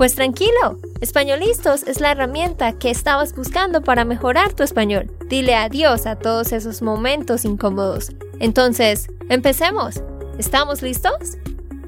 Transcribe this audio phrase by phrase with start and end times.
[0.00, 5.14] Pues tranquilo, Españolistos es la herramienta que estabas buscando para mejorar tu español.
[5.26, 8.08] Dile adiós a todos esos momentos incómodos.
[8.38, 10.02] Entonces, empecemos.
[10.38, 11.36] ¿Estamos listos?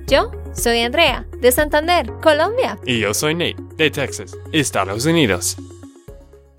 [0.08, 2.78] Yo soy Andrea, de Santander, Colombia.
[2.84, 5.56] Y yo soy Nate, de Texas, Estados Unidos.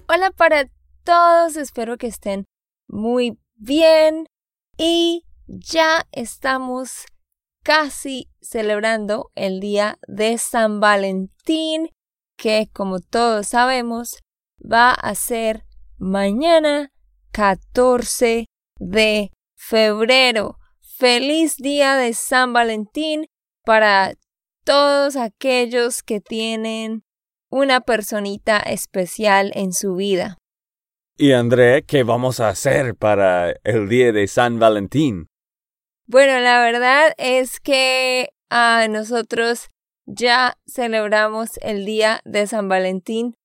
[0.07, 0.65] Hola para
[1.03, 2.47] todos, espero que estén
[2.87, 4.25] muy bien
[4.75, 7.05] y ya estamos
[7.63, 11.89] casi celebrando el día de San Valentín,
[12.37, 14.19] que como todos sabemos
[14.59, 15.63] va a ser
[15.97, 16.91] mañana
[17.31, 18.45] 14
[18.79, 20.57] de febrero.
[20.81, 23.25] Feliz día de San Valentín
[23.65, 24.13] para
[24.63, 27.03] todos aquellos que tienen
[27.49, 30.37] una personita especial en su vida.
[31.17, 35.27] Y André, ¿qué vamos a hacer para el día de San Valentín?
[36.05, 39.69] Bueno, la verdad es que a nosotros
[40.05, 43.37] ya celebramos el día de San Valentín.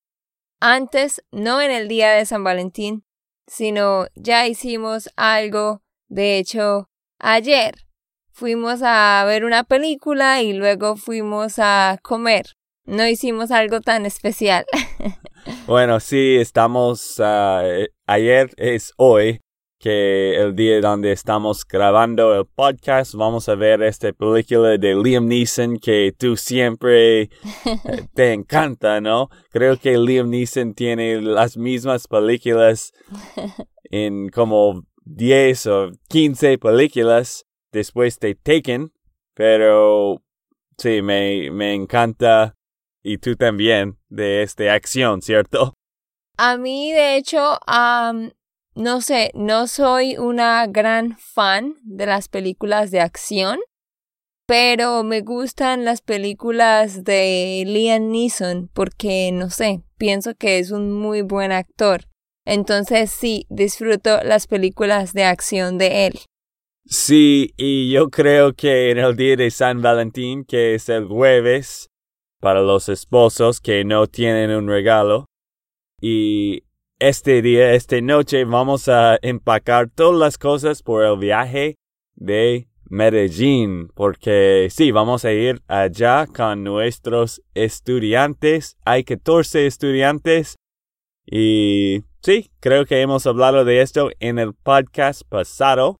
[0.61, 3.05] Antes, no en el día de San Valentín,
[3.47, 5.83] sino ya hicimos algo.
[6.09, 6.89] De hecho,
[7.21, 7.77] ayer
[8.33, 12.57] fuimos a ver una película y luego fuimos a comer.
[12.85, 14.67] No hicimos algo tan especial.
[15.67, 17.21] bueno, sí, estamos...
[17.21, 19.41] Ah, eh, ayer es hoy,
[19.79, 25.29] que el día donde estamos grabando el podcast vamos a ver esta película de Liam
[25.29, 27.29] Neeson que tú siempre eh,
[28.15, 29.29] te encanta, ¿no?
[29.51, 32.93] Creo que Liam Neeson tiene las mismas películas
[33.85, 38.93] en como 10 o 15 películas después de Taken,
[39.35, 40.23] pero
[40.77, 42.57] sí, me, me encanta
[43.03, 45.75] y tú también de esta acción, ¿cierto?
[46.37, 47.59] A mí, de hecho,
[48.79, 53.59] no sé, no soy una gran fan de las películas de acción,
[54.47, 60.93] pero me gustan las películas de Liam Neeson porque, no sé, pienso que es un
[60.93, 62.05] muy buen actor.
[62.47, 66.21] Entonces sí, disfruto las películas de acción de él.
[66.87, 71.89] Sí, y yo creo que en el día de San Valentín, que es el jueves,
[72.41, 75.27] para los esposos que no tienen un regalo,
[76.01, 76.63] y
[76.99, 81.77] este día, esta noche, vamos a empacar todas las cosas por el viaje
[82.17, 88.77] de Medellín, porque sí, vamos a ir allá con nuestros estudiantes.
[88.85, 90.57] Hay 14 estudiantes
[91.25, 95.97] y sí, creo que hemos hablado de esto en el podcast pasado.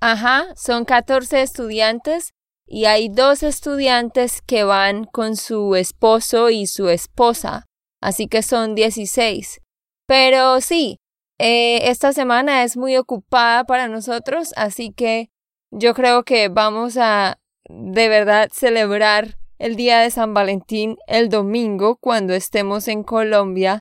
[0.00, 2.30] Ajá, son 14 estudiantes
[2.66, 7.66] y hay dos estudiantes que van con su esposo y su esposa,
[8.00, 9.60] así que son 16.
[10.08, 11.00] Pero sí,
[11.38, 15.28] eh, esta semana es muy ocupada para nosotros, así que
[15.70, 17.38] yo creo que vamos a
[17.68, 23.80] de verdad celebrar el día de San Valentín el domingo cuando estemos en Colombia,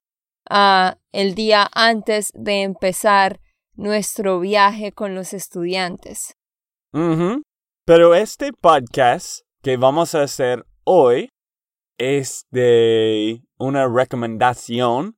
[0.50, 3.40] uh, el día antes de empezar
[3.76, 6.36] nuestro viaje con los estudiantes.
[7.86, 11.30] Pero este podcast que vamos a hacer hoy
[11.98, 15.17] es de una recomendación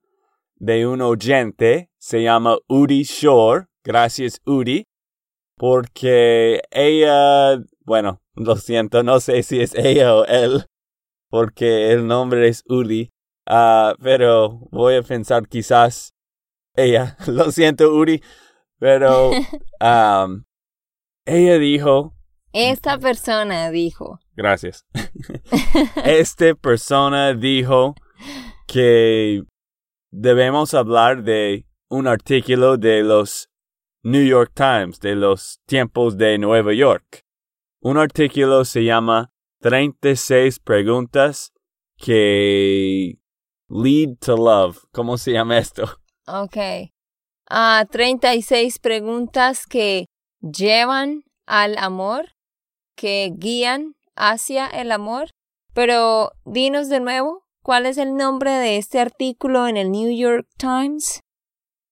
[0.60, 3.66] de un oyente, se llama Udi Shore.
[3.82, 4.84] Gracias, Udi.
[5.56, 10.64] Porque ella, bueno, lo siento, no sé si es ella o él,
[11.28, 13.10] porque el nombre es Udi.
[13.46, 16.14] Ah, pero voy a pensar quizás
[16.76, 17.16] ella.
[17.26, 18.22] Lo siento, Udi.
[18.78, 19.30] Pero
[19.80, 20.44] um,
[21.26, 22.14] ella dijo.
[22.52, 24.20] Esta persona dijo.
[24.36, 24.86] Gracias.
[26.04, 27.94] Esta persona dijo
[28.66, 29.42] que
[30.10, 33.50] debemos hablar de un artículo de los
[34.02, 37.24] New York Times, de los tiempos de Nueva York.
[37.80, 41.52] Un artículo se llama 36 preguntas
[41.96, 43.18] que
[43.68, 44.78] lead to love.
[44.92, 45.84] ¿Cómo se llama esto?
[46.26, 46.56] Ok.
[47.48, 50.06] Ah, 36 preguntas que
[50.40, 52.36] llevan al amor,
[52.96, 55.30] que guían hacia el amor.
[55.72, 60.46] Pero dinos de nuevo, ¿Cuál es el nombre de este artículo en el New York
[60.56, 61.20] Times?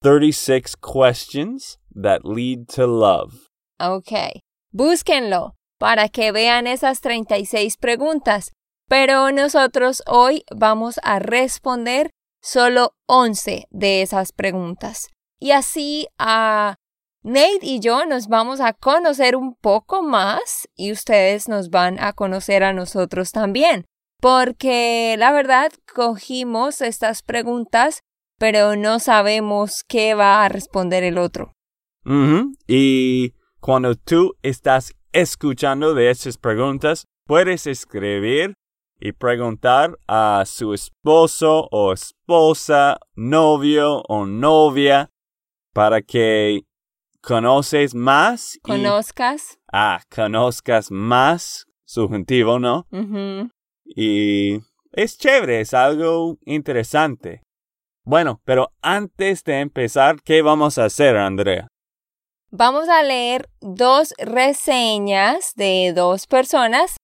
[0.02, 3.48] 36 questions that lead to love.
[3.78, 4.40] Ok,
[4.72, 8.52] búsquenlo para que vean esas 36 preguntas,
[8.88, 12.10] pero nosotros hoy vamos a responder
[12.42, 15.08] solo 11 de esas preguntas.
[15.38, 16.76] Y así a
[17.22, 22.14] Nate y yo nos vamos a conocer un poco más y ustedes nos van a
[22.14, 23.84] conocer a nosotros también.
[24.20, 28.00] Porque la verdad cogimos estas preguntas,
[28.38, 31.52] pero no sabemos qué va a responder el otro.
[32.66, 38.54] Y cuando tú estás escuchando de estas preguntas, puedes escribir
[39.00, 45.10] y preguntar a su esposo o esposa, novio o novia
[45.72, 46.62] para que
[47.20, 49.58] conoces más y ¿Conozcas?
[49.72, 52.86] ah, conozcas más subjuntivo, ¿no?
[53.88, 54.60] Y
[54.92, 57.42] es chévere, es algo interesante.
[58.04, 61.68] Bueno, pero antes de empezar, ¿qué vamos a hacer, Andrea?
[62.50, 66.96] Vamos a leer dos reseñas de dos personas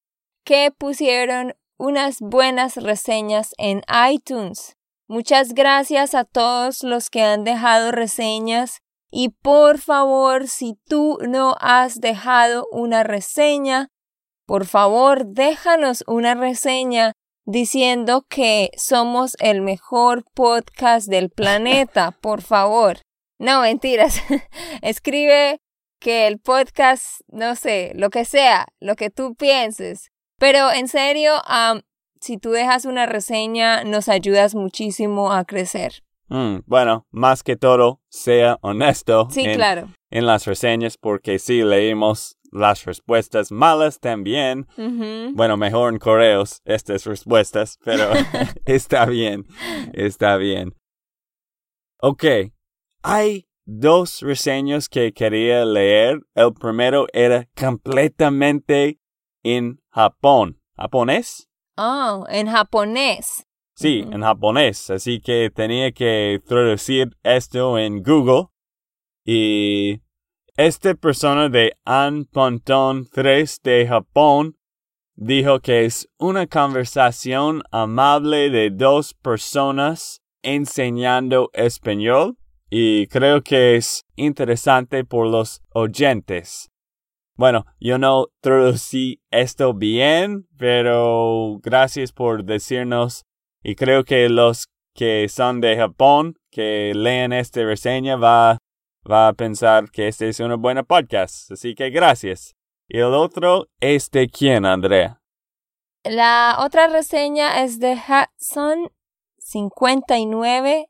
[0.45, 4.77] que pusieron unas buenas reseñas en iTunes.
[5.07, 8.79] Muchas gracias a todos los que han dejado reseñas
[9.11, 13.89] y por favor, si tú no has dejado una reseña,
[14.47, 17.13] por favor, déjanos una reseña
[17.47, 22.99] diciendo que somos el mejor podcast del planeta, por favor.
[23.39, 24.23] No, mentiras.
[24.83, 25.59] Escribe
[26.01, 30.11] que el podcast, no sé, lo que sea, lo que tú pienses.
[30.39, 31.83] Pero en serio, am,
[32.21, 36.03] si tú dejas una reseña, nos ayudas muchísimo a crecer.
[36.29, 39.89] Mm, bueno, más que todo, sea honesto Sí, en, claro.
[40.11, 44.67] en las reseñas porque sí leímos las respuestas malas también.
[45.35, 48.11] Bueno, mejor en correos estas respuestas, pero
[48.65, 49.45] está bien,
[49.93, 50.75] está bien.
[52.01, 52.25] Ok,
[53.03, 56.21] hay dos reseñas que quería leer.
[56.35, 59.01] El primero era completamente
[59.43, 60.61] en Japón.
[60.77, 61.49] ¿Japonés?
[61.77, 63.47] Oh, en japonés.
[63.75, 64.91] Sí, en japonés.
[64.91, 68.49] Así que tenía que traducir esto en Google.
[69.25, 70.03] Y
[70.57, 74.57] esta persona de Anponton 3 de Japón
[75.17, 82.37] dijo que es una conversación amable de dos personas enseñando español
[82.71, 86.71] y creo que es interesante por los oyentes.
[87.37, 93.25] Bueno, yo no traducí esto bien, pero gracias por decirnos
[93.65, 98.59] y creo que los que son de Japón que leen esta reseña va,
[99.11, 101.51] va a pensar que este es una buena podcast.
[101.53, 102.55] Así que gracias.
[102.89, 105.21] Y el otro es de quién, Andrea.
[106.05, 108.91] La otra reseña es de Hudson
[109.39, 110.87] 59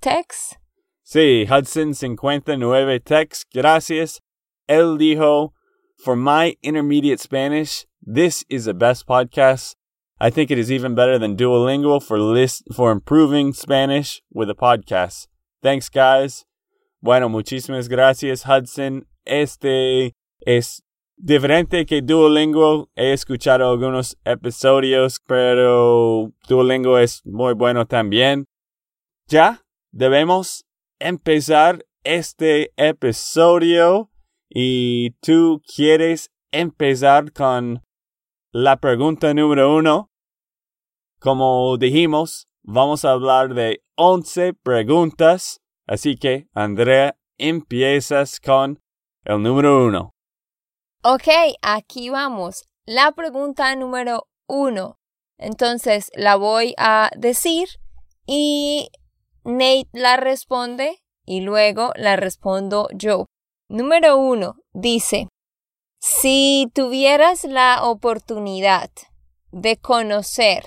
[0.00, 0.58] Tex.
[1.02, 4.20] Sí, Hudson 59 Tex, gracias.
[4.66, 5.52] Él dijo,
[6.04, 9.76] For my intermediate Spanish, this is the best podcast.
[10.20, 14.54] I think it is even better than Duolingo for list for improving Spanish with a
[14.54, 15.28] podcast.
[15.62, 16.44] Thanks, guys.
[17.02, 19.08] Bueno, muchísimas gracias, Hudson.
[19.24, 20.82] Este es
[21.16, 22.90] diferente que Duolingo.
[22.94, 28.44] He escuchado algunos episodios, pero Duolingo es muy bueno también.
[29.28, 29.62] Ya
[29.92, 30.66] debemos
[30.98, 34.10] empezar este episodio
[34.50, 37.82] y tú quieres empezar con
[38.52, 40.10] la pregunta número uno.
[41.18, 48.80] Como dijimos, vamos a hablar de 11 preguntas, así que Andrea, empiezas con
[49.24, 50.12] el número uno.
[51.02, 51.28] Ok,
[51.62, 52.68] aquí vamos.
[52.86, 54.98] La pregunta número uno.
[55.36, 57.68] Entonces la voy a decir
[58.24, 58.90] y
[59.42, 63.26] Nate la responde y luego la respondo yo.
[63.68, 65.28] Número uno dice,
[65.98, 68.90] si tuvieras la oportunidad
[69.50, 70.64] de conocer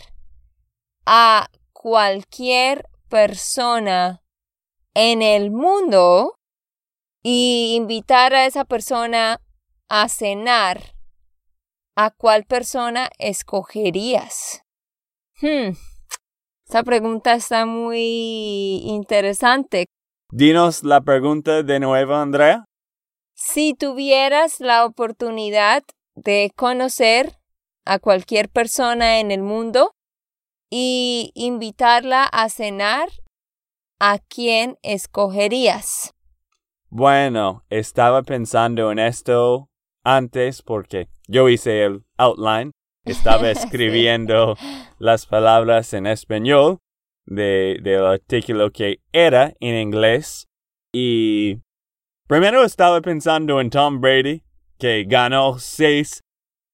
[1.06, 4.23] a cualquier persona
[4.93, 6.35] en el mundo
[7.23, 9.41] y invitar a esa persona
[9.89, 10.95] a cenar,
[11.95, 14.63] ¿a cuál persona escogerías?
[15.41, 15.75] Hmm.
[16.65, 19.85] Esta pregunta está muy interesante.
[20.31, 22.65] Dinos la pregunta de nuevo, Andrea.
[23.35, 25.83] Si tuvieras la oportunidad
[26.15, 27.38] de conocer
[27.85, 29.91] a cualquier persona en el mundo
[30.69, 33.09] y invitarla a cenar,
[34.05, 36.13] ¿a quién escogerías?
[36.89, 39.69] Bueno, estaba pensando en esto
[40.03, 42.74] antes porque yo hice el outline.
[43.05, 44.57] Estaba escribiendo
[45.00, 46.79] las palabras en español
[47.25, 50.50] de, del artículo que era en inglés.
[50.91, 51.62] Y
[52.27, 54.43] primero estaba pensando en Tom Brady,
[54.77, 56.22] que ganó seis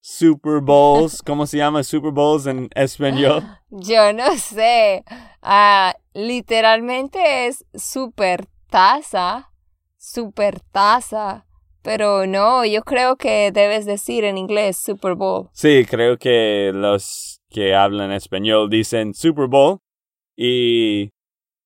[0.02, 1.22] Super Bowls.
[1.26, 3.44] ¿Cómo se llama Super Bowls en español?
[3.70, 5.04] Yo no sé.
[5.44, 5.96] Ah,
[6.28, 9.52] literalmente es super taza,
[9.98, 11.46] super taza.
[11.82, 15.50] Pero no, yo creo que debes decir en inglés Super Bowl.
[15.54, 19.80] Sí, creo que los que hablan español dicen Super Bowl.
[20.36, 21.12] Y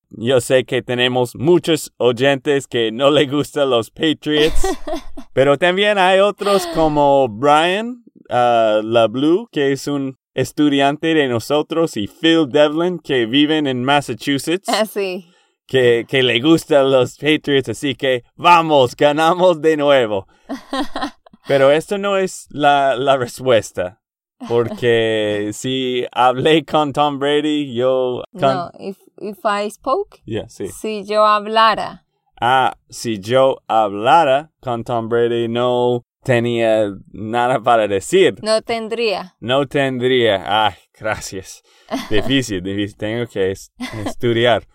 [0.09, 4.67] yo sé que tenemos muchos oyentes que no le gustan los Patriots.
[5.33, 12.07] pero también hay otros como Brian uh, LaBlue, que es un estudiante de nosotros, y
[12.07, 14.69] Phil Devlin, que viven en Massachusetts.
[14.69, 15.27] Así.
[15.67, 20.27] que, que le gustan los Patriots, así que vamos, ganamos de nuevo.
[21.47, 24.01] Pero esto no es la, la respuesta.
[24.47, 28.23] Porque si hablé con Tom Brady, yo...
[28.33, 28.41] Con...
[28.41, 30.21] No, if, if I spoke.
[30.25, 30.67] Yeah, sí.
[30.67, 32.05] Si yo hablara.
[32.39, 38.35] Ah, si yo hablara con Tom Brady, no tenía nada para decir.
[38.41, 39.35] No tendría.
[39.39, 40.65] No tendría.
[40.67, 41.61] Ay, gracias.
[42.09, 42.97] Difícil, difícil.
[42.97, 43.71] Tengo que es-
[44.05, 44.67] estudiar.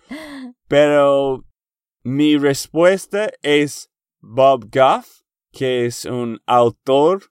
[0.68, 1.44] Pero
[2.02, 3.90] mi respuesta es
[4.20, 7.22] Bob Goff, que es un autor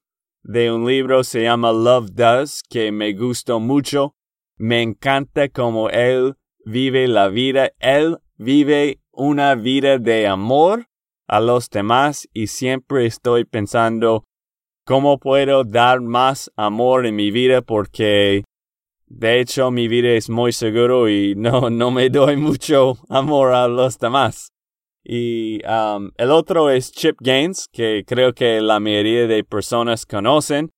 [0.43, 4.15] de un libro se llama Love Does, que me gustó mucho.
[4.55, 7.71] Me encanta cómo él vive la vida.
[7.79, 10.87] Él vive una vida de amor
[11.27, 14.23] a los demás y siempre estoy pensando
[14.85, 18.43] cómo puedo dar más amor en mi vida porque
[19.05, 23.67] de hecho mi vida es muy seguro y no, no me doy mucho amor a
[23.67, 24.49] los demás.
[25.09, 30.69] Y um, el otro es Chip Gaines, que creo que la mayoría de personas conocen.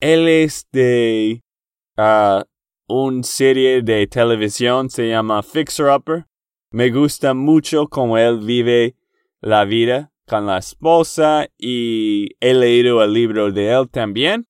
[0.00, 1.40] Él es de
[1.96, 2.42] uh,
[2.88, 6.26] una serie de televisión, se llama Fixer Upper.
[6.72, 8.96] Me gusta mucho cómo él vive
[9.40, 14.46] la vida con la esposa y he leído el libro de él también.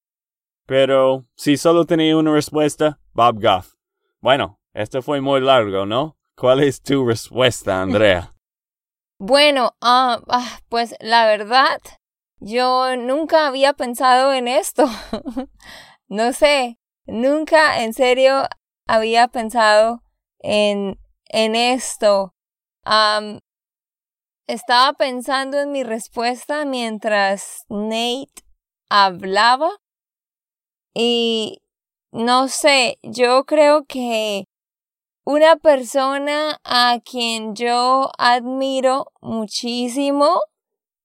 [0.67, 3.75] Pero si solo tenía una respuesta, Bob Goff.
[4.21, 6.17] Bueno, esto fue muy largo, ¿no?
[6.37, 8.35] ¿Cuál es tu respuesta, Andrea?
[9.19, 11.79] Bueno, ah, ah, pues la verdad,
[12.39, 14.85] yo nunca había pensado en esto.
[16.09, 18.45] no sé, nunca en serio
[18.87, 20.03] había pensado
[20.39, 22.35] en, en esto.
[22.85, 23.41] Am,
[24.53, 28.43] estaba pensando en mi respuesta mientras Nate
[28.89, 29.71] hablaba.
[30.93, 31.63] Y
[32.11, 34.45] no sé, yo creo que
[35.25, 40.41] una persona a quien yo admiro muchísimo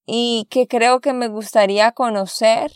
[0.07, 2.71] y que creo que me gustaría conocer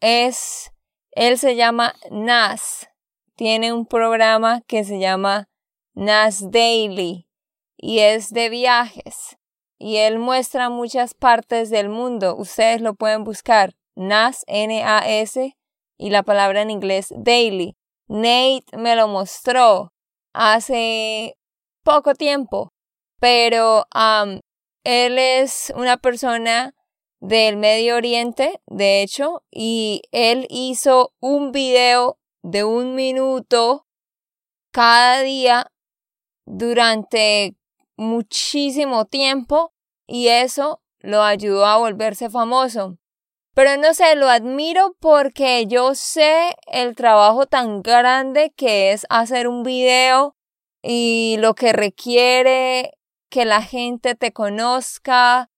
[0.00, 0.72] es,
[1.12, 2.88] él se llama Nas,
[3.34, 5.48] tiene un programa que se llama
[5.94, 7.25] Nas Daily
[7.76, 9.36] y es de viajes
[9.78, 12.36] y él muestra muchas partes del mundo.
[12.36, 15.56] Ustedes lo pueden buscar, Nas, N-A-S
[15.98, 17.76] y la palabra en inglés Daily.
[18.08, 19.92] Nate me lo mostró
[20.32, 21.36] hace
[21.82, 22.72] poco tiempo,
[23.20, 23.86] pero
[24.84, 26.74] él es una persona
[27.20, 33.86] del Medio Oriente, de hecho, y él hizo un video de un minuto
[34.70, 35.72] cada día
[36.44, 37.56] durante
[37.96, 39.72] muchísimo tiempo
[40.06, 42.98] y eso lo ayudó a volverse famoso.
[43.54, 49.48] Pero no sé, lo admiro porque yo sé el trabajo tan grande que es hacer
[49.48, 50.36] un video
[50.82, 52.98] y lo que requiere
[53.30, 55.48] que la gente te conozca.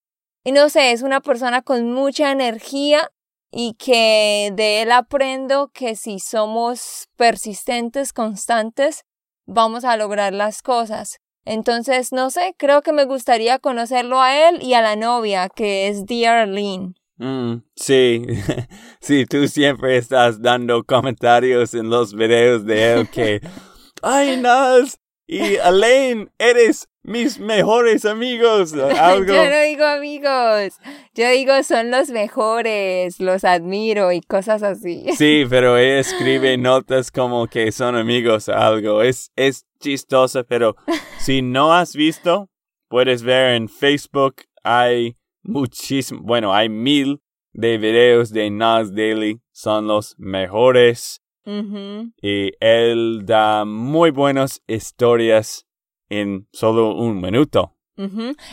[0.45, 3.11] Y no sé, es una persona con mucha energía
[3.51, 9.03] y que de él aprendo que si somos persistentes, constantes,
[9.45, 11.19] vamos a lograr las cosas.
[11.45, 15.87] Entonces, no sé, creo que me gustaría conocerlo a él y a la novia, que
[15.87, 16.93] es Dear Arlene.
[17.17, 18.25] Mm, sí,
[19.01, 23.41] sí, tú siempre estás dando comentarios en los videos de él que,
[24.01, 24.99] ay, Nas
[25.31, 28.73] y Elaine, eres mis mejores amigos.
[28.73, 29.31] Algo.
[29.31, 30.79] Yo no digo amigos,
[31.13, 35.05] yo digo son los mejores, los admiro y cosas así.
[35.15, 39.03] Sí, pero ella escribe notas como que son amigos o algo.
[39.03, 40.75] Es, es chistosa, pero
[41.19, 42.49] si no has visto,
[42.87, 47.21] puedes ver en Facebook, hay muchísimo, bueno, hay mil
[47.53, 55.65] de videos de Nas Daily, son los mejores Y él da muy buenas historias
[56.09, 57.75] en solo un minuto.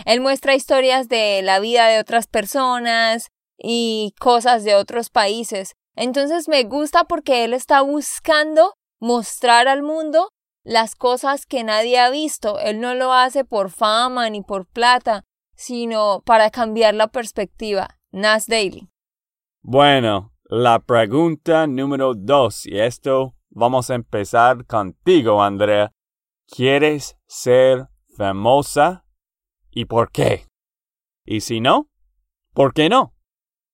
[0.07, 5.75] Él muestra historias de la vida de otras personas y cosas de otros países.
[5.95, 10.31] Entonces me gusta porque él está buscando mostrar al mundo
[10.65, 12.59] las cosas que nadie ha visto.
[12.59, 15.23] Él no lo hace por fama ni por plata,
[15.55, 17.99] sino para cambiar la perspectiva.
[18.11, 18.89] Nas Daily.
[19.63, 25.93] Bueno, la pregunta número dos, y esto vamos a empezar contigo, Andrea.
[26.47, 29.05] ¿Quieres ser famosa?
[29.71, 30.47] ¿Y por qué?
[31.25, 31.89] Y si no,
[32.55, 33.13] ¿por qué no?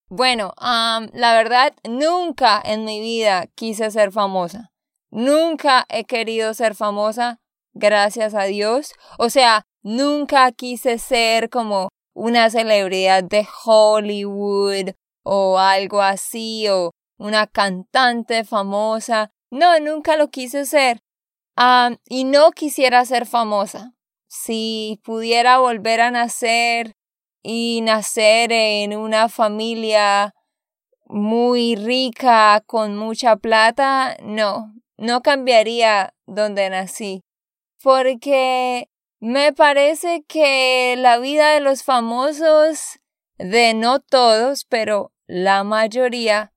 [0.08, 4.72] Bueno, la verdad, nunca en mi vida quise ser famosa.
[5.10, 7.40] Nunca he querido ser famosa,
[7.74, 8.94] gracias a Dios.
[9.18, 17.46] O sea, nunca quise ser como una celebridad de Hollywood o algo así, o una
[17.46, 19.30] cantante famosa.
[19.50, 21.00] No, nunca lo quise ser.
[21.56, 23.92] Um, y no quisiera ser famosa.
[24.28, 26.94] Si pudiera volver a nacer
[27.42, 30.34] y nacer en una familia
[31.04, 37.22] muy rica, con mucha plata, no, no cambiaría donde nací.
[37.82, 38.88] Porque
[39.20, 42.98] me parece que la vida de los famosos,
[43.42, 46.52] de no todos, pero la mayoría,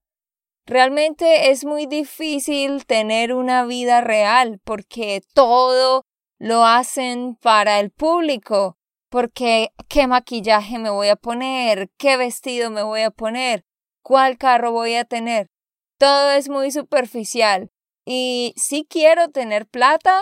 [0.65, 6.05] realmente es muy difícil tener una vida real porque todo
[6.37, 8.77] lo hacen para el público
[9.15, 13.63] porque qué maquillaje me voy a poner, qué vestido me voy a poner,
[14.01, 15.49] cuál carro voy a tener.
[15.97, 17.71] Todo es muy superficial.
[18.05, 20.21] Y sí quiero tener plata,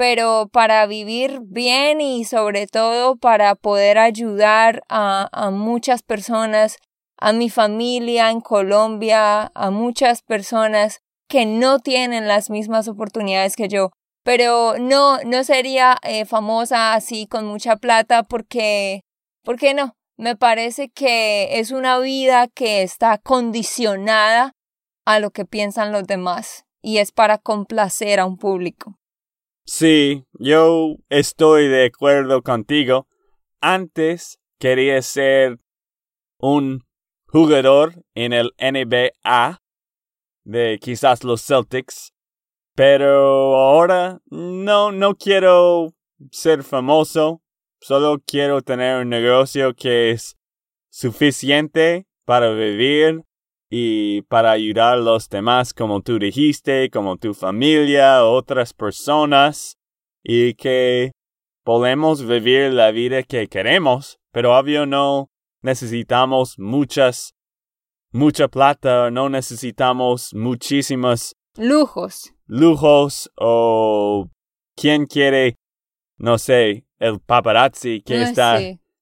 [0.00, 6.78] pero para vivir bien y sobre todo para poder ayudar a, muchas personas,
[7.18, 13.68] a mi familia en Colombia, a muchas personas que no tienen las mismas oportunidades que
[13.68, 13.90] yo
[14.22, 19.02] pero no, no sería eh, famosa así con mucha plata porque,
[19.44, 19.96] ¿por qué no?
[20.16, 24.54] Me parece que es una vida que está condicionada
[25.04, 28.99] a lo que piensan los demás y es para complacer a un público.
[29.72, 33.06] Sí, yo estoy de acuerdo contigo.
[33.60, 35.60] Antes quería ser
[36.38, 36.88] un
[37.28, 39.62] jugador en el NBA
[40.42, 42.12] de quizás los Celtics
[42.74, 45.94] pero ahora no, no quiero
[46.32, 47.40] ser famoso.
[47.80, 50.36] Solo quiero tener un negocio que es
[50.88, 53.22] suficiente para vivir
[53.70, 59.78] y para ayudar a los demás como tú dijiste, como tu familia, otras personas
[60.24, 61.12] y que
[61.64, 65.28] podemos vivir la vida que queremos, pero obvio no
[65.62, 67.32] necesitamos muchas,
[68.10, 72.32] mucha plata, no necesitamos muchísimas lujos.
[72.46, 74.28] lujos o
[74.76, 75.54] quién quiere,
[76.18, 78.58] no sé, el paparazzi que está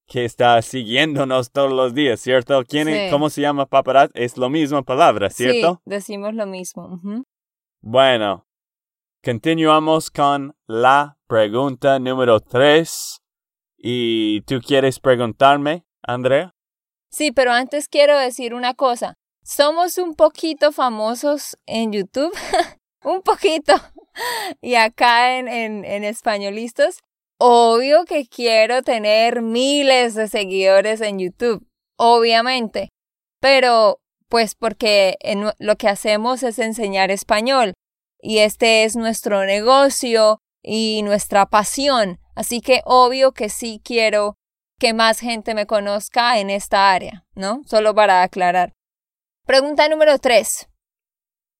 [0.08, 2.64] que está siguiéndonos todos los días, ¿cierto?
[2.66, 4.12] ¿Quién, ¿Cómo se llama paparazzi?
[4.14, 5.74] Es lo mismo palabra, ¿cierto?
[5.74, 6.98] Sí, decimos lo mismo.
[7.82, 8.46] Bueno,
[9.22, 13.20] continuamos con la pregunta número tres.
[13.76, 16.54] ¿Y tú quieres preguntarme, Andrea?
[17.10, 19.14] Sí, pero antes quiero decir una cosa.
[19.44, 22.32] Somos un poquito famosos en YouTube
[23.04, 23.74] un poquito.
[24.60, 26.98] Y acá en, en, en Españolistas,
[27.38, 32.90] obvio que quiero tener miles de seguidores en YouTube, obviamente.
[33.40, 35.16] Pero, pues porque
[35.58, 37.74] lo que hacemos es enseñar español.
[38.20, 42.18] Y este es nuestro negocio y nuestra pasión.
[42.34, 44.34] Así que obvio que sí quiero
[44.78, 47.62] que más gente me conozca en esta área, ¿no?
[47.66, 48.72] Solo para aclarar.
[49.44, 50.68] Pregunta número tres.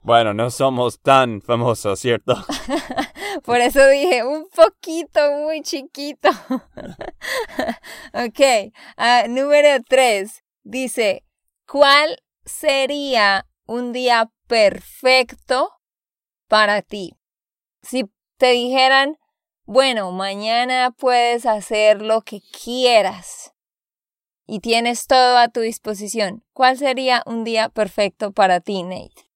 [0.00, 2.34] Bueno, no somos tan famosos, ¿cierto?
[3.44, 6.28] Por eso dije un poquito, muy chiquito.
[8.12, 10.44] ok, ah, número tres.
[10.62, 11.24] Dice,
[11.66, 15.70] ¿cuál sería un día perfecto
[16.46, 17.14] para ti?
[17.82, 18.04] Si
[18.36, 19.18] te dijeran,
[19.64, 23.54] bueno, mañana puedes hacer lo que quieras
[24.46, 29.27] y tienes todo a tu disposición, ¿cuál sería un día perfecto para ti, Nate?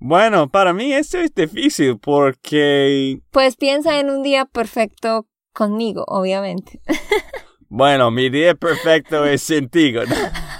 [0.00, 3.20] Bueno, para mí esto es difícil porque...
[3.30, 6.80] Pues piensa en un día perfecto conmigo, obviamente.
[7.70, 10.00] Bueno, mi día perfecto es contigo.
[10.06, 10.14] ¿no?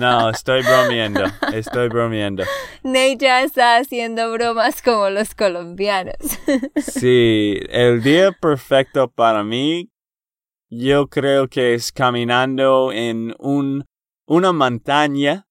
[0.00, 2.42] No, estoy bromeando, estoy bromeando.
[2.82, 6.16] Nate ya está haciendo bromas como los colombianos.
[6.76, 9.90] Sí, el día perfecto para mí,
[10.68, 13.84] yo creo que es caminando en un,
[14.26, 15.46] una montaña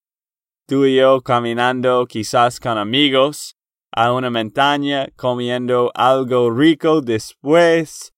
[0.65, 3.55] tú y yo caminando quizás con amigos
[3.91, 8.13] a una montaña comiendo algo rico después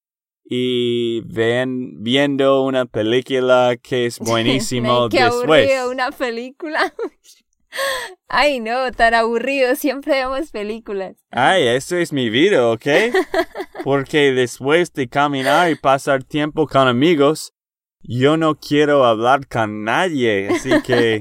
[0.47, 5.69] y ven, viendo una película que es buenísimo Qué después.
[5.69, 6.93] Aburrido, una película.
[8.29, 11.17] Ay, no, tan aburrido, siempre vemos películas.
[11.31, 12.85] Ay, eso es mi vida, ¿ok?
[13.83, 17.53] Porque después de caminar y pasar tiempo con amigos,
[18.01, 21.19] yo no quiero hablar con nadie, así que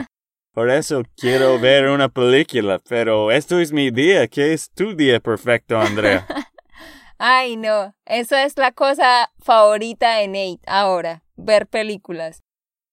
[0.54, 4.28] por eso quiero ver una película, pero esto es mi día.
[4.28, 6.26] ¿Qué es tu día perfecto, Andrea?
[7.18, 7.94] Ay, no.
[8.04, 11.24] Eso es la cosa favorita de Nate ahora.
[11.34, 12.44] ver películas.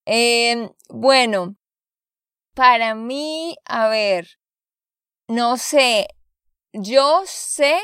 [0.05, 1.55] Em, bueno,
[2.55, 4.39] para mí, a ver,
[5.27, 6.07] no sé,
[6.73, 7.79] yo sé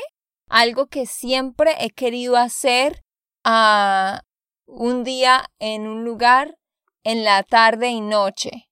[0.48, 3.04] algo que siempre he querido hacer
[3.44, 4.24] a
[4.66, 6.58] un día en un lugar
[7.04, 8.67] en la tarde y noche,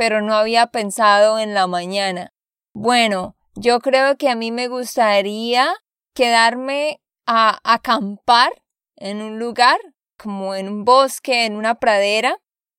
[0.00, 2.32] pero no había pensado en la mañana.
[2.72, 5.74] Bueno, yo creo que a mí me gustaría
[6.14, 8.62] quedarme a acampar
[8.96, 9.78] en un lugar,
[10.16, 12.38] como en un bosque, en una pradera,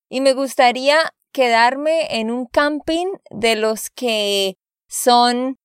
[0.10, 0.98] y me gustaría
[1.32, 4.56] quedarme en un camping de los que
[4.90, 5.60] son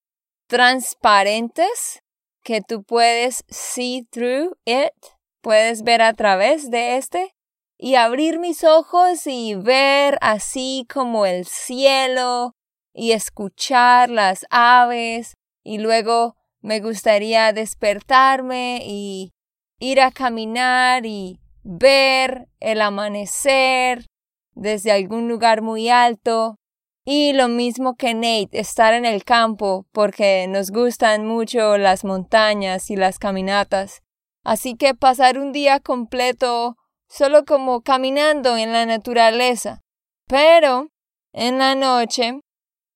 [0.49, 2.03] transparentes,
[2.45, 4.93] que tú puedes see through it,
[5.41, 7.35] puedes ver a través de este
[7.79, 12.55] y abrir mis ojos y ver así como el cielo
[12.95, 19.33] y escuchar las aves y luego me gustaría despertarme y
[19.79, 24.07] ir a caminar y ver el amanecer
[24.55, 26.57] desde algún lugar muy alto.
[27.05, 32.91] Y lo mismo que Nate, estar en el campo porque nos gustan mucho las montañas
[32.91, 34.03] y las caminatas.
[34.43, 36.77] Así que pasar un día completo
[37.09, 39.83] solo como caminando en la naturaleza.
[40.27, 40.89] Pero
[41.33, 42.41] en la noche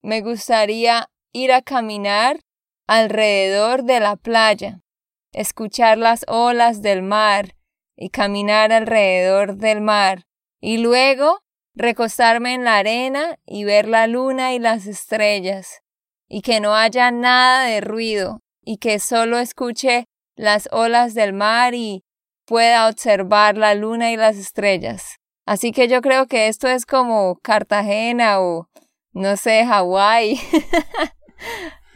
[0.03, 2.41] me gustaría ir a caminar
[2.87, 4.81] alrededor de la playa,
[5.33, 7.55] escuchar las olas del mar
[7.97, 10.25] y caminar alrededor del mar,
[10.61, 11.41] y luego
[11.75, 15.83] recostarme en la arena y ver la luna y las estrellas,
[16.29, 21.75] y que no haya nada de ruido, y que solo escuche las olas del mar
[21.75, 22.03] y
[22.51, 25.21] pueda observar la luna y las estrellas.
[25.47, 28.69] Así que yo creo que esto es como Cartagena o,
[29.13, 30.37] no sé, Hawái.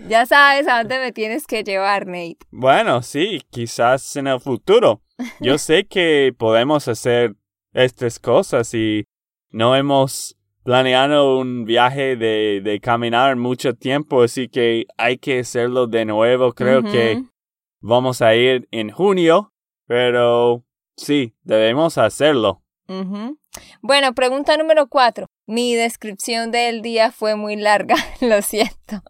[0.07, 2.37] Ya sabes a dónde me tienes que llevar, Nate.
[2.51, 5.01] Bueno, sí, quizás en el futuro.
[5.41, 7.37] Yo sé que podemos hacer
[7.73, 9.07] estas cosas y
[9.51, 15.87] no hemos planeado un viaje de, de caminar mucho tiempo, así que hay que hacerlo
[15.87, 16.53] de nuevo.
[16.53, 17.23] Creo que
[17.81, 19.54] vamos a ir en junio,
[19.87, 20.65] pero
[20.97, 22.63] sí, debemos hacerlo.
[23.81, 25.27] Bueno, pregunta número cuatro.
[25.47, 29.03] Mi descripción del día fue muy larga, lo siento.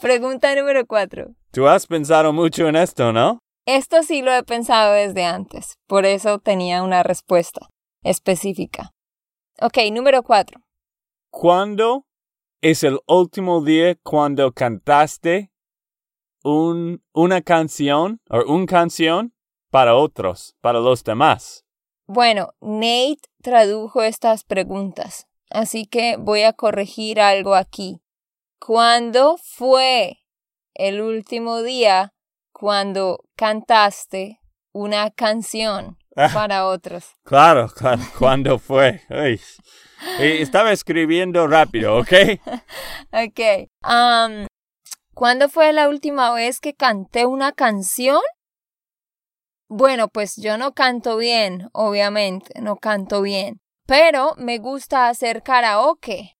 [0.00, 1.34] Pregunta número cuatro.
[1.50, 3.38] Tú has pensado mucho en esto, ¿no?
[3.66, 7.68] Esto sí lo he pensado desde antes, por eso tenía una respuesta
[8.02, 8.90] específica.
[9.60, 10.60] Ok, número cuatro.
[11.30, 12.06] ¿Cuándo
[12.60, 15.52] es el último día cuando cantaste
[16.42, 19.32] un, una canción o una canción
[19.72, 21.64] para otros, para los demás?
[22.06, 28.02] Bueno, Nate tradujo estas preguntas, así que voy a corregir algo aquí.
[28.60, 30.18] ¿Cuándo fue
[30.74, 32.12] el último día
[32.52, 34.40] cuando cantaste
[34.72, 36.28] una canción Ah.
[36.34, 37.06] para otros?
[37.24, 39.00] Claro, claro, ¿cuándo fue?
[40.18, 42.12] Estaba escribiendo rápido, ¿ok?
[43.12, 43.70] Ok.
[43.88, 44.46] Um,
[45.14, 48.20] ¿Cuándo fue la última vez que canté una canción?
[49.74, 56.36] Bueno, pues yo no canto bien, obviamente, no canto bien, pero me gusta hacer karaoke.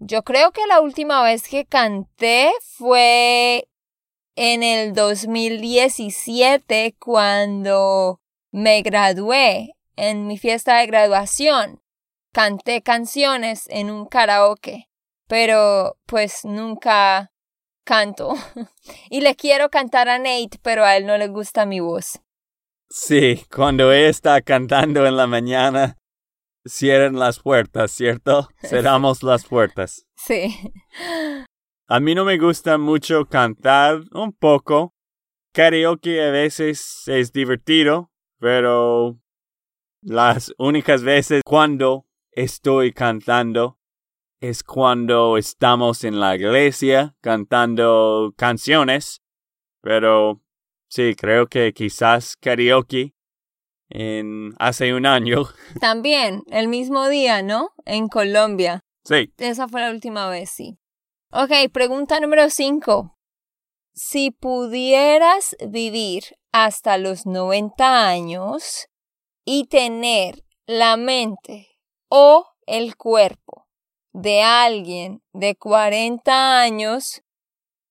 [0.00, 3.68] Yo creo que la última vez que canté fue
[4.34, 11.80] en el 2017 cuando me gradué en mi fiesta de graduación.
[12.32, 14.88] Canté canciones en un karaoke,
[15.28, 17.30] pero pues nunca
[17.86, 18.34] canto.
[19.10, 22.20] y le quiero cantar a Nate, pero a él no le gusta mi voz.
[22.90, 25.96] Sí, cuando ella está cantando en la mañana,
[26.66, 28.48] cierran las puertas, ¿cierto?
[28.62, 30.06] Cerramos las puertas.
[30.16, 30.54] Sí.
[31.88, 34.92] A mí no me gusta mucho cantar, un poco.
[35.52, 39.18] Karaoke a veces es divertido, pero
[40.02, 43.75] las únicas veces cuando estoy cantando
[44.40, 49.22] es cuando estamos en la iglesia cantando canciones.
[49.80, 50.42] Pero
[50.88, 53.14] sí, creo que quizás karaoke
[53.88, 55.44] en hace un año.
[55.80, 57.70] También, el mismo día, ¿no?
[57.84, 58.80] En Colombia.
[59.04, 59.32] Sí.
[59.38, 60.78] Esa fue la última vez, sí.
[61.30, 63.16] Ok, pregunta número 5.
[63.94, 68.88] Si pudieras vivir hasta los 90 años
[69.44, 71.68] y tener la mente
[72.08, 73.65] o el cuerpo
[74.16, 77.22] de alguien de 40 años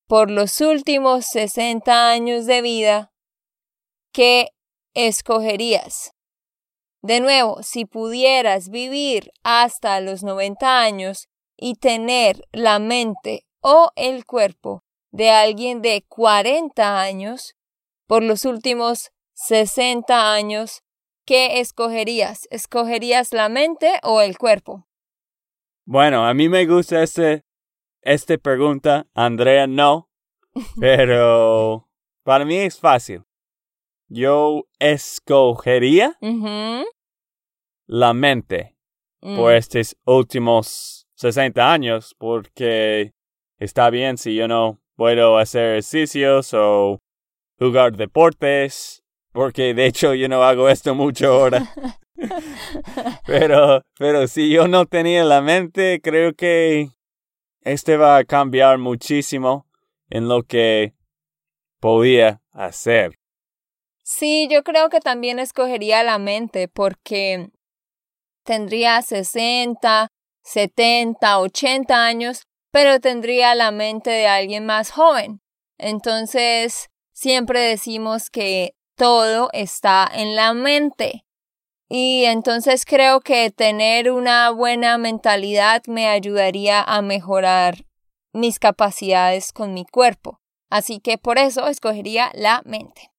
[0.07, 3.13] por los últimos 60 años de vida,
[4.11, 4.47] ¿qué
[4.95, 6.13] escogerías?
[7.03, 14.25] De nuevo, si pudieras vivir hasta los 90 años y tener la mente o el
[14.25, 17.55] cuerpo de alguien de 40 años
[18.07, 20.81] por los últimos 60 años,
[21.23, 22.47] ¿qué escogerías?
[22.49, 24.84] ¿Escogerías la mente o el cuerpo?
[25.85, 27.43] Bueno, a mí me gusta este,
[28.01, 29.07] esta pregunta.
[29.13, 30.09] Andrea no.
[30.79, 31.87] Pero
[32.23, 33.23] para mí es fácil.
[34.07, 36.17] Yo escogería
[37.87, 38.75] la mente
[39.25, 39.37] Mm.
[39.37, 43.13] por estos últimos 60 años porque
[43.57, 46.99] está bien si yo no puedo hacer ejercicios o
[47.57, 51.65] jugar deportes porque de hecho yo no hago esto mucho ahora.
[53.25, 56.89] pero, pero si yo no tenía la mente, creo que
[57.61, 59.65] este va a cambiar muchísimo
[60.09, 60.93] en lo que
[61.79, 63.17] podía hacer.
[64.03, 67.49] Sí, yo creo que también escogería la mente porque
[68.43, 70.09] tendría 60,
[70.43, 75.41] 70, 80 años, pero tendría la mente de alguien más joven.
[75.77, 81.24] Entonces, siempre decimos que todo está en la mente.
[81.87, 87.85] Y entonces creo que tener una buena mentalidad me ayudaría a mejorar
[88.33, 90.41] mis capacidades con mi cuerpo.
[90.69, 93.11] Así que por eso escogería la mente.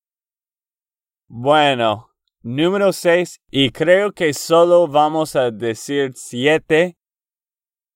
[1.28, 2.10] Bueno,
[2.42, 6.96] número 6, y creo que solo vamos a decir 7,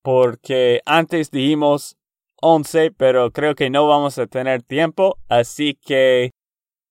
[0.02, 1.96] porque antes dijimos
[2.42, 6.30] 11, pero creo que no vamos a tener tiempo, así que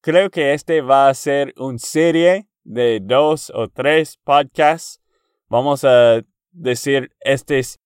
[0.02, 5.02] creo que este va a ser una serie de dos o tres podcasts.
[5.48, 7.80] Vamos a decir estos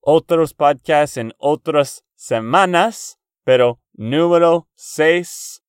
[0.00, 5.62] otros podcasts en otras semanas, pero número 6,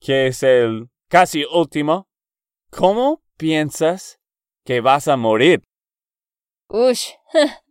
[0.00, 2.08] que es el casi último,
[2.70, 4.18] ¿cómo piensas
[4.64, 5.62] que vas a morir?
[6.68, 7.12] Ush.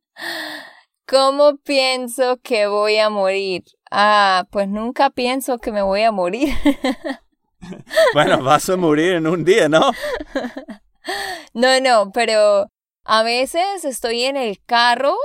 [1.08, 3.63] ¿Cómo pienso que voy a morir?
[3.89, 6.50] Ah, pues nunca pienso que me voy a morir.
[8.13, 9.91] Bueno, vas a morir en un día, ¿no?
[11.53, 12.67] no, no, pero
[13.03, 15.15] a veces estoy en el carro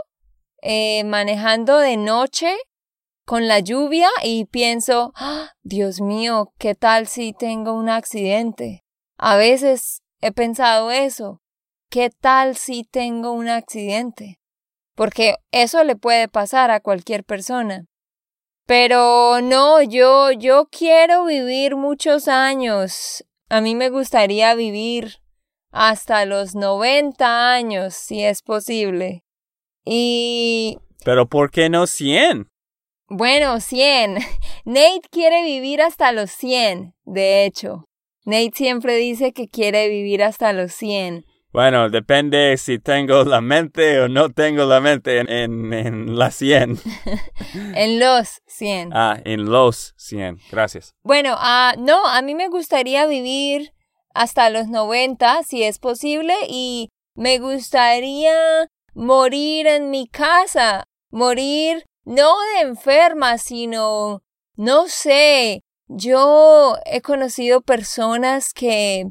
[0.63, 2.55] eh, manejando de noche
[3.25, 8.85] con la lluvia y pienso, "Ah, Dios mío, ¿qué tal si tengo un accidente?
[9.17, 11.41] A veces he pensado eso.
[11.91, 14.41] ¿Qué tal si tengo un accidente?
[14.95, 17.87] Porque eso le puede pasar a cualquier persona.
[18.75, 23.23] Pero no, yo, yo quiero vivir muchos años.
[23.51, 25.19] A mí me gustaría vivir
[25.73, 29.25] hasta los 90 años, si es posible.
[29.85, 32.49] Y Pero ¿por qué no 100?
[33.11, 34.15] bueno, 100.
[34.65, 37.85] Nate quiere vivir hasta los 100, de hecho.
[38.25, 41.27] Nate siempre dice que quiere vivir hasta los 100.
[41.53, 46.31] Bueno, depende si tengo la mente o no tengo la mente en, en, en la
[46.31, 46.79] 100.
[47.75, 48.91] En los 100.
[48.95, 50.39] Ah, en los 100.
[50.51, 50.95] Gracias.
[51.03, 53.75] Bueno, ah, no, a mí me gustaría vivir
[54.15, 58.35] hasta los 90, si es posible, y me gustaría
[58.95, 64.23] morir en mi casa, morir no de enferma, sino,
[64.57, 69.11] no sé, yo he conocido personas que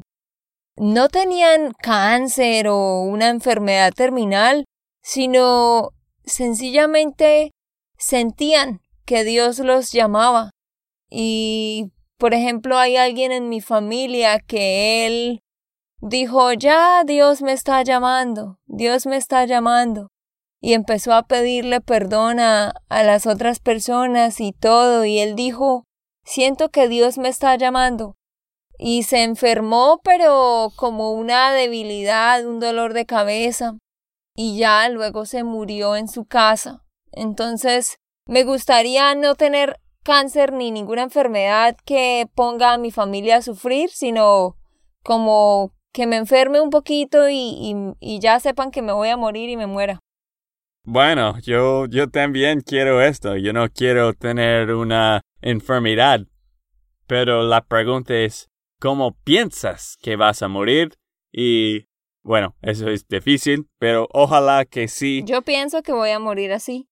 [0.76, 4.64] no tenían cáncer o una enfermedad terminal,
[5.02, 5.90] sino
[6.24, 7.50] sencillamente
[7.98, 10.50] sentían que Dios los llamaba.
[11.10, 15.40] Y, por ejemplo, hay alguien en mi familia que él
[16.00, 20.08] dijo, ya Dios me está llamando, Dios me está llamando.
[20.60, 25.04] Y empezó a pedirle perdón a, a las otras personas y todo.
[25.04, 25.84] Y él dijo,
[26.24, 28.14] siento que Dios me está llamando.
[28.84, 33.78] Y se enfermó, pero como una debilidad, un dolor de cabeza.
[34.34, 36.82] Y ya luego se murió en su casa.
[37.12, 43.42] Entonces, me gustaría no tener cáncer ni ninguna enfermedad que ponga a mi familia a
[43.42, 44.56] sufrir, sino
[45.04, 49.48] como que me enferme un poquito y, y, ya sepan que me voy a morir
[49.48, 50.00] y me muera.
[50.84, 53.36] Bueno, yo, yo también quiero esto.
[53.36, 56.22] Yo no quiero tener una enfermedad.
[57.06, 58.48] Pero la pregunta es,
[58.82, 60.98] ¿cómo piensas que vas a morir?
[61.30, 61.86] Y,
[62.24, 65.22] bueno, eso es difícil, pero ojalá que sí.
[65.24, 66.88] Yo pienso que voy a morir así.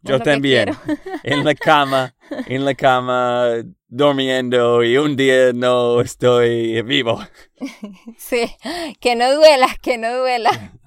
[0.00, 0.70] Yo también.
[1.22, 2.14] en la cama,
[2.46, 7.20] en la cama, durmiendo y un día no estoy vivo.
[8.16, 8.56] Sí,
[8.98, 10.50] que no duela, que no duela.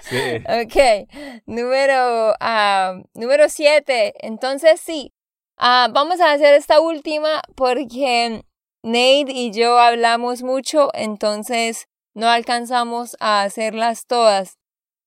[0.00, 0.42] Sí.
[0.48, 4.14] Ok, número, ah, número siete.
[4.20, 5.12] Entonces sí,
[5.58, 8.42] ah, vamos a hacer esta última porque
[8.84, 14.58] Nate y yo hablamos mucho, entonces no alcanzamos a hacerlas todas.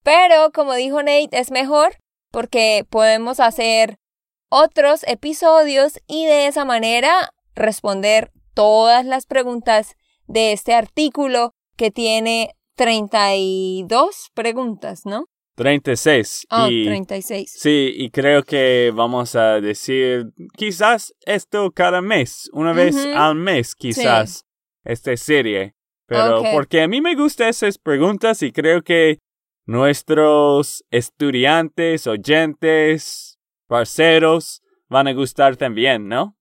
[0.02, 2.00] Pero como dijo Nate, es mejor
[2.32, 4.00] porque podemos hacer
[4.50, 12.56] otros episodios y de esa manera responder todas las preguntas de este artículo que tiene
[12.78, 15.26] 32 preguntas, ¿no?
[15.58, 16.48] 36.
[16.52, 17.52] Oh, y, 36.
[17.52, 23.74] Sí, y creo que vamos a decir quizás esto cada mes, una vez al mes
[23.74, 24.46] quizás,
[24.84, 25.74] esta serie.
[26.06, 29.18] Pero porque a mí me gustan esas preguntas y creo que
[29.66, 36.38] nuestros estudiantes, oyentes, parceros van a gustar también, ¿no?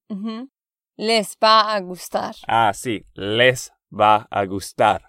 [0.96, 2.34] Les va a gustar.
[2.46, 5.06] Ah, sí, les va a gustar.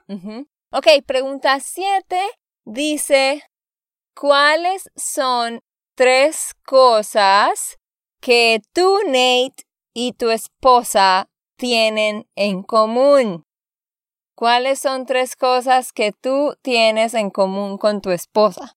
[0.72, 2.18] Ok, pregunta 7
[2.64, 3.44] dice,
[4.20, 5.60] ¿cuáles son
[5.96, 7.78] tres cosas
[8.20, 13.44] que tú, Nate, y tu esposa tienen en común?
[14.36, 18.74] ¿Cuáles son tres cosas que tú tienes en común con tu esposa?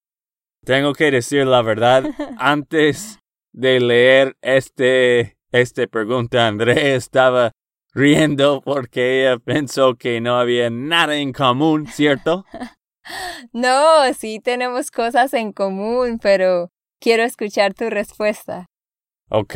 [0.64, 2.04] Tengo que decir la verdad,
[2.38, 3.18] antes
[3.52, 7.52] de leer este, este pregunta, André estaba
[7.92, 12.44] riendo porque ella pensó que no había nada en común, ¿cierto?
[13.52, 16.70] No, sí tenemos cosas en común, pero
[17.00, 18.66] quiero escuchar tu respuesta.
[19.30, 19.54] Ok.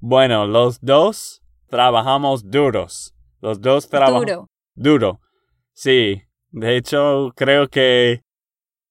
[0.00, 3.14] Bueno, los dos trabajamos duros.
[3.40, 4.46] Los dos trabajamos Duro.
[4.74, 5.20] duro.
[5.72, 6.22] Sí.
[6.50, 8.22] De hecho, creo que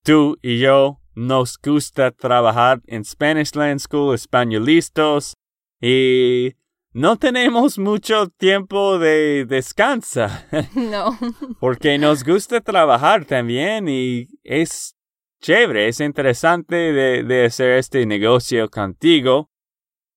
[0.03, 5.33] tú y yo nos gusta trabajar en Spanish Land School, españolistas,
[5.79, 6.55] y
[6.93, 11.17] no tenemos mucho tiempo de descansa, No.
[11.59, 14.95] porque nos gusta trabajar también y es
[15.41, 19.49] chévere, es interesante de, de hacer este negocio contigo.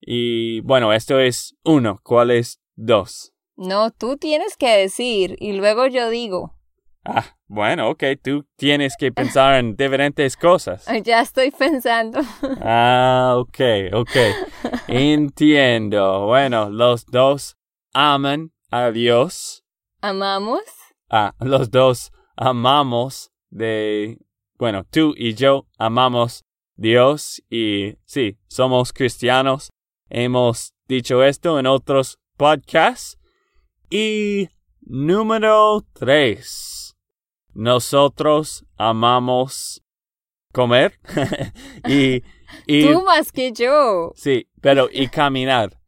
[0.01, 1.99] Y bueno, esto es uno.
[2.05, 3.33] ¿Cuál es dos?
[3.57, 6.55] No, tú tienes que decir y luego yo digo.
[7.05, 10.87] Ah, bueno, ok, tú tienes que pensar en diferentes cosas.
[11.05, 12.21] Ya estoy pensando.
[12.61, 13.61] Ah, ok,
[13.93, 14.17] ok.
[14.89, 16.27] Entiendo.
[16.27, 17.57] Bueno, los dos
[17.93, 19.65] aman a Dios.
[20.01, 20.63] ¿Amamos?
[21.09, 24.19] Ah, los dos amamos de...
[24.59, 29.71] Bueno, tú y yo amamos Dios y sí, somos cristianos.
[30.09, 33.19] Hemos dicho esto en otros podcasts.
[33.89, 34.49] Y
[34.81, 36.76] número tres.
[37.59, 39.83] Nosotros amamos
[40.53, 41.01] comer
[41.89, 42.23] y,
[42.67, 44.13] y Tú más que yo.
[44.15, 45.81] sí, pero y caminar.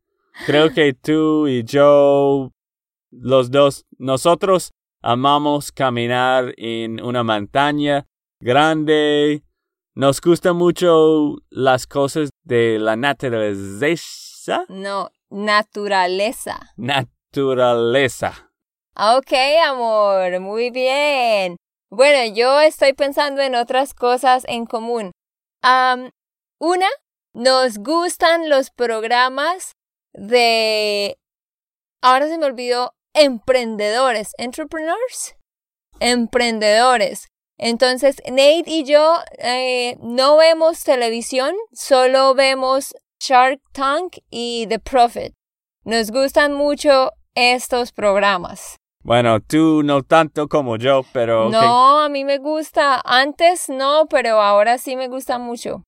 [0.46, 2.52] Creo que tú y yo,
[3.10, 4.70] los dos, nosotros
[5.02, 8.06] amamos caminar en una montaña
[8.40, 9.42] grande.
[9.94, 14.64] Nos gustan mucho las cosas de la naturaleza.
[14.70, 16.72] No, naturaleza.
[16.78, 18.47] Naturaleza.
[19.00, 19.32] Ok,
[19.64, 21.56] amor, muy bien.
[21.88, 25.12] Bueno, yo estoy pensando en otras cosas en común.
[25.62, 26.10] Am,
[26.58, 26.88] una,
[27.32, 29.74] nos gustan los programas
[30.14, 31.16] de...
[32.02, 35.36] Ahora se me olvidó, emprendedores, entrepreneurs,
[36.00, 37.28] emprendedores.
[37.56, 45.34] Entonces, Nate y yo eh, no vemos televisión, solo vemos Shark Tank y The Prophet.
[45.84, 48.76] Nos gustan mucho estos programas.
[49.08, 51.48] Bueno, tú no tanto como yo, pero.
[51.48, 53.00] No, a mí me gusta.
[53.06, 55.82] Antes no, pero ahora sí me gusta mucho.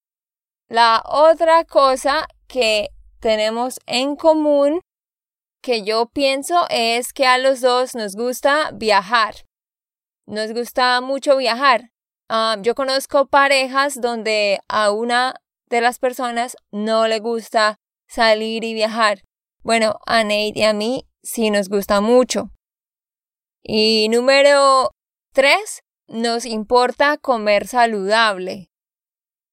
[0.71, 2.89] La otra cosa que
[3.21, 4.81] tenemos en común
[5.63, 9.35] que yo pienso es que a los dos nos gusta viajar.
[10.27, 11.91] Nos gusta mucho viajar.
[12.31, 15.35] Ah, yo conozco parejas donde a una
[15.69, 17.77] de las personas no le gusta
[18.09, 19.21] salir y viajar.
[19.63, 22.49] Bueno, a Nate y a mí sí nos gusta mucho.
[23.63, 24.91] Y número
[25.33, 28.71] tres, nos importa comer saludable.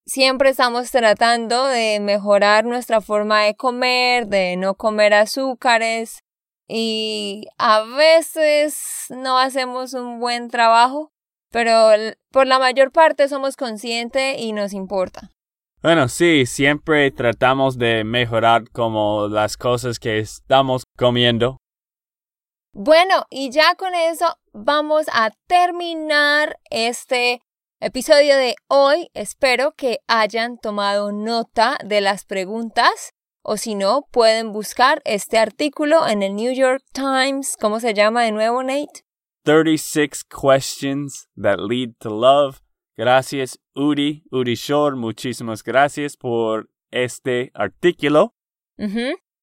[0.06, 6.20] Siempre estamos tratando de mejorar nuestra forma de comer, de no comer azúcares
[6.68, 11.12] y a veces no hacemos un buen trabajo,
[11.52, 11.90] pero
[12.32, 15.32] por la mayor parte somos conscientes y nos importa.
[15.82, 21.58] Bueno, sí, siempre tratamos de mejorar como las cosas que estamos comiendo.
[22.80, 27.42] Bueno, y ya con eso vamos a terminar este
[27.80, 29.10] episodio de hoy.
[29.16, 36.08] Espero que hayan tomado nota de las preguntas o si no, pueden buscar este artículo
[36.08, 37.58] en el New York Times.
[37.60, 39.04] ¿Cómo se llama de nuevo, Nate?
[39.44, 42.62] 36 questions that lead to love.
[42.96, 44.96] Gracias, Uri, Uri Shore.
[44.96, 48.36] Muchísimas gracias por este artículo.